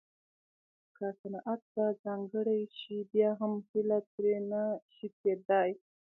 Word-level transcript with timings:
که 0.95 1.05
صنعت 1.19 1.61
ته 1.73 1.85
ځانګړې 2.03 2.61
شي 2.77 2.97
بیا 3.11 3.29
هم 3.39 3.53
هیله 3.69 3.99
ترې 4.11 4.37
نه 4.51 4.63
شي 4.95 5.07
کېدای 5.21 5.71